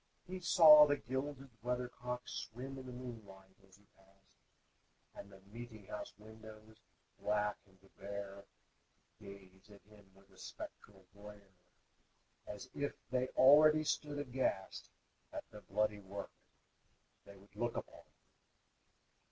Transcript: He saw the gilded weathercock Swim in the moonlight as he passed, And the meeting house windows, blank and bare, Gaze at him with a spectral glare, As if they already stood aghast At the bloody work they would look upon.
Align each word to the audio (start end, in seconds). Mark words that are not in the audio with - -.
He 0.25 0.39
saw 0.39 0.87
the 0.87 0.97
gilded 0.97 1.51
weathercock 1.61 2.23
Swim 2.27 2.79
in 2.79 2.87
the 2.87 2.91
moonlight 2.91 3.55
as 3.67 3.75
he 3.75 3.85
passed, 3.95 4.39
And 5.13 5.31
the 5.31 5.41
meeting 5.41 5.85
house 5.85 6.11
windows, 6.17 6.81
blank 7.19 7.57
and 7.67 7.77
bare, 7.97 8.45
Gaze 9.19 9.69
at 9.69 9.83
him 9.83 10.11
with 10.15 10.31
a 10.31 10.39
spectral 10.39 11.05
glare, 11.13 11.53
As 12.47 12.67
if 12.73 12.93
they 13.11 13.27
already 13.37 13.83
stood 13.83 14.17
aghast 14.17 14.89
At 15.31 15.43
the 15.51 15.61
bloody 15.61 15.99
work 15.99 16.31
they 17.25 17.35
would 17.37 17.55
look 17.55 17.77
upon. 17.77 18.05